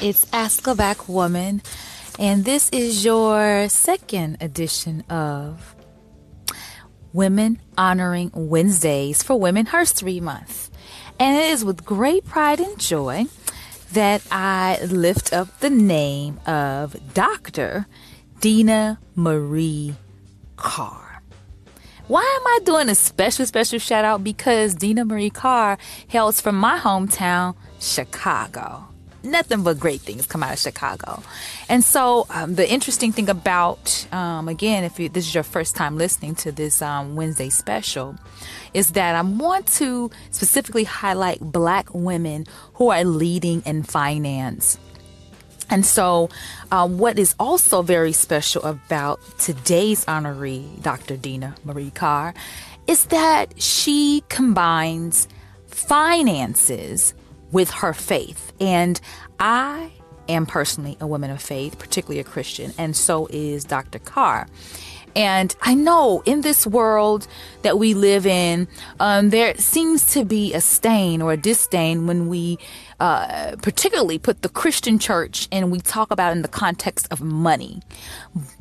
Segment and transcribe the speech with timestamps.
[0.00, 1.62] It's Ask a Black Woman,
[2.18, 5.74] and this is your second edition of
[7.12, 10.70] Women Honoring Wednesdays for Women History Month.
[11.18, 13.26] And it is with great pride and joy
[13.92, 17.86] that I lift up the name of Dr.
[18.40, 19.94] Deena Marie
[20.56, 21.22] Carr.
[22.08, 24.24] Why am I doing a special, special shout out?
[24.24, 28.88] Because Deena Marie Carr hails from my hometown, Chicago
[29.24, 31.22] nothing but great things come out of Chicago.
[31.68, 35.74] And so, um, the interesting thing about, um, again, if you, this is your first
[35.74, 38.16] time listening to this um, Wednesday special,
[38.72, 44.78] is that I want to specifically highlight black women who are leading in finance.
[45.70, 46.28] And so,
[46.70, 51.16] uh, what is also very special about today's honoree, Dr.
[51.16, 52.34] Deena Marie Carr,
[52.86, 55.26] is that she combines
[55.66, 57.14] finances
[57.52, 58.52] with her faith.
[58.60, 59.00] And
[59.38, 59.92] I
[60.28, 63.98] am personally a woman of faith, particularly a Christian, and so is Dr.
[63.98, 64.46] Carr.
[65.16, 67.26] And I know in this world
[67.62, 68.66] that we live in,
[68.98, 72.58] um, there seems to be a stain or a disdain when we
[72.98, 77.80] uh, particularly put the Christian church and we talk about in the context of money.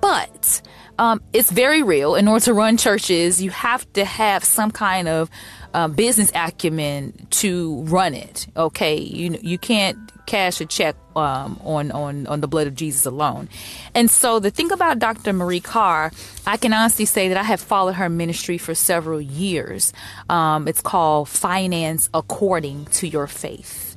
[0.00, 0.60] But
[1.00, 2.14] um, it's very real.
[2.14, 5.30] In order to run churches, you have to have some kind of
[5.72, 8.46] uh, business acumen to run it.
[8.54, 13.06] Okay, you you can't cash a check um, on on on the blood of Jesus
[13.06, 13.48] alone.
[13.94, 15.32] And so the thing about Dr.
[15.32, 16.12] Marie Carr,
[16.46, 19.94] I can honestly say that I have followed her ministry for several years.
[20.28, 23.89] Um, it's called Finance According to Your Faith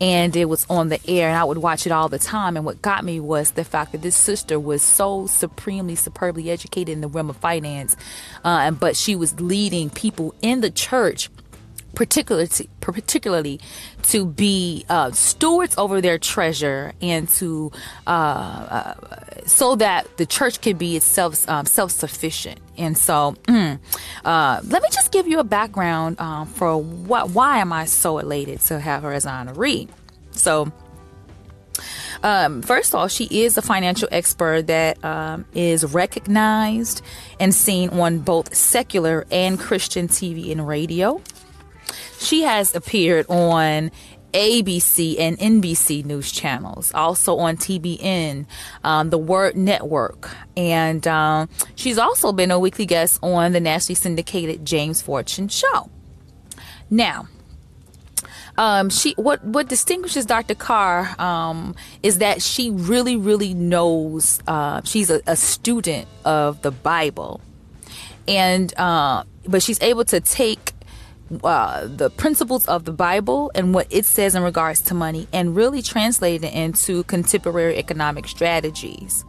[0.00, 2.56] and it was on the air and I would watch it all the time.
[2.56, 6.92] And what got me was the fact that this sister was so supremely, superbly educated
[6.92, 7.96] in the realm of finance,
[8.44, 11.30] uh, but she was leading people in the church
[11.98, 13.58] particularly particularly
[14.02, 17.72] to be uh, stewards over their treasure and to
[18.06, 18.94] uh, uh,
[19.46, 22.60] so that the church can be itself um, self sufficient.
[22.76, 23.80] And so, mm,
[24.24, 28.18] uh, let me just give you a background um, for what why am I so
[28.18, 29.88] elated to have her as an honoree.
[30.30, 30.70] So.
[32.20, 37.00] Um, first of all, she is a financial expert that um, is recognized
[37.38, 41.22] and seen on both secular and Christian TV and radio.
[42.18, 43.90] She has appeared on
[44.34, 48.46] ABC and NBC news channels, also on TBN,
[48.84, 53.94] um, the Word Network, and um, she's also been a weekly guest on the nationally
[53.94, 55.90] syndicated James Fortune Show.
[56.90, 57.28] Now,
[58.58, 60.54] um, she what what distinguishes Dr.
[60.54, 64.40] Carr um, is that she really really knows.
[64.46, 67.40] Uh, she's a, a, student of the Bible,
[68.26, 70.72] and uh, but she's able to take
[71.44, 75.54] uh, the principles of the Bible and what it says in regards to money and
[75.54, 79.24] really translate it into contemporary economic strategies.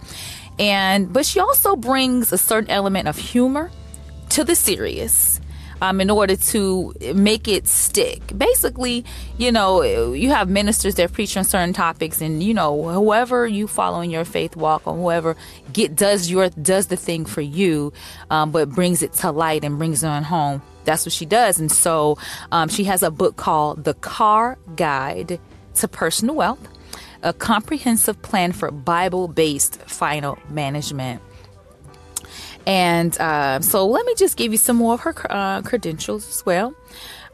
[0.58, 3.72] And but she also brings a certain element of humor
[4.30, 5.40] to the serious.
[5.82, 8.38] Um, in order to make it stick.
[8.38, 9.06] Basically,
[9.38, 13.66] you know, you have ministers that preach on certain topics, and you know, whoever you
[13.66, 15.38] follow in your faith walk, or whoever
[15.72, 17.94] get does your does the thing for you,
[18.30, 21.60] um, but brings it to light and brings it on home that's what she does.
[21.60, 22.18] And so
[22.52, 25.40] um, she has a book called The Carr Guide
[25.76, 26.68] to Personal Wealth,
[27.22, 31.22] a comprehensive plan for Bible based final management.
[32.70, 36.46] And uh, so let me just give you some more of her uh, credentials as
[36.46, 36.76] well.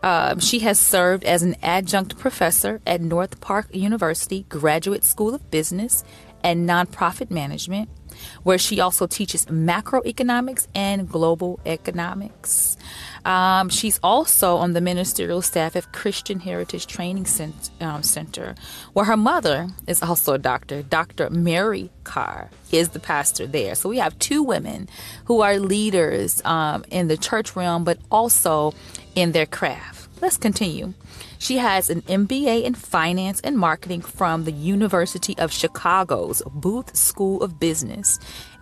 [0.01, 5.51] Uh, she has served as an adjunct professor at North Park University Graduate School of
[5.51, 6.05] Business
[6.45, 7.89] and Nonprofit Management,
[8.43, 12.77] where she also teaches macroeconomics and global economics.
[13.25, 17.25] Um, she's also on the ministerial staff of Christian Heritage Training
[17.81, 18.53] um, Center,
[18.93, 20.83] where her mother is also a doctor.
[20.83, 21.31] Dr.
[21.31, 23.73] Mary Carr is the pastor there.
[23.73, 24.87] So we have two women
[25.25, 28.75] who are leaders um, in the church realm, but also
[29.15, 29.94] in their craft.
[30.21, 30.93] Let's continue.
[31.39, 37.43] She has an MBA in finance and marketing from the University of Chicago's Booth School
[37.43, 38.17] of Business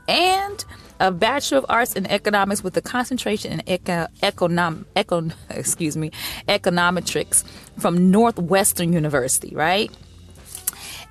[0.08, 0.66] and
[1.00, 6.12] a Bachelor of Arts in Economics with a concentration in eco, econom, econ, excuse me,
[6.48, 7.44] econometrics
[7.78, 9.92] from Northwestern University, right?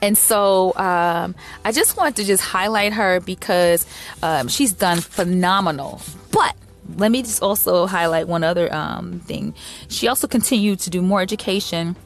[0.03, 1.35] And so um,
[1.65, 3.87] I just want to just highlight her because
[4.23, 6.03] um, she's done phenomenal.
[6.33, 6.57] But
[6.97, 9.55] let me just also highlight one other um, thing.
[9.89, 11.97] She also continued to do more education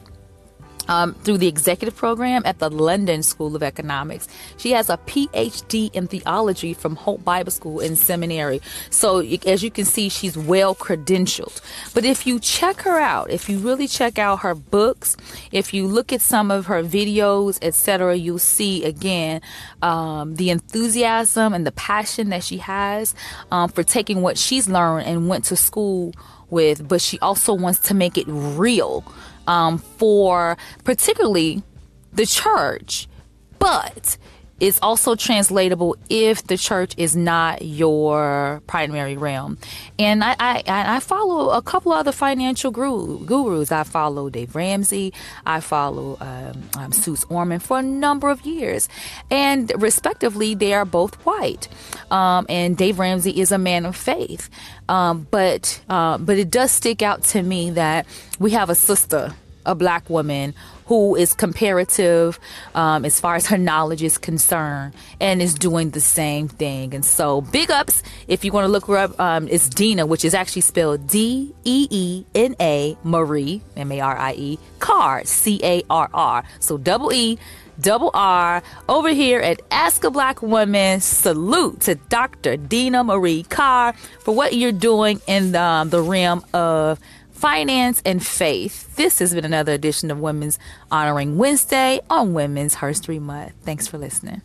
[0.87, 4.27] um, through the executive program at the London School of Economics.
[4.57, 8.61] She has a PhD in theology from Hope Bible School and Seminary.
[8.89, 11.61] So, as you can see, she's well credentialed.
[11.93, 15.17] But if you check her out, if you really check out her books,
[15.51, 19.41] if you look at some of her videos, etc., you'll see again
[19.81, 23.13] um, the enthusiasm and the passion that she has
[23.51, 26.13] um, for taking what she's learned and went to school
[26.49, 29.03] with, but she also wants to make it real
[29.47, 31.63] um, for particularly
[32.13, 33.07] the church.
[33.59, 34.17] But
[34.59, 39.57] is also translatable if the church is not your primary realm.
[39.99, 43.71] And I, I, I follow a couple other financial guru, gurus.
[43.71, 45.13] I follow Dave Ramsey.
[45.45, 48.89] I follow um, um, Orman for a number of years.
[49.29, 51.67] And respectively, they are both white.
[52.09, 54.49] Um, and Dave Ramsey is a man of faith.
[54.89, 58.05] Um, but, uh, but it does stick out to me that
[58.39, 59.33] we have a sister,
[59.67, 60.55] a black woman
[60.87, 62.39] who is comparative
[62.73, 66.95] um, as far as her knowledge is concerned and is doing the same thing.
[66.95, 69.19] And so, big ups if you want to look her up.
[69.19, 73.99] Um, it's Deena, which is actually spelled D E E N A Marie M A
[73.99, 76.43] R I E Carr C A R R.
[76.59, 77.37] So double E
[77.79, 80.99] double R over here at Ask a Black Woman.
[80.99, 82.57] Salute to Dr.
[82.57, 86.99] Deena Marie Carr for what you're doing in the, um, the realm of
[87.37, 88.95] finance, and faith.
[88.95, 90.59] This has been another edition of Women's
[90.91, 93.53] Honoring Wednesday on Women's History Month.
[93.63, 94.41] Thanks for listening.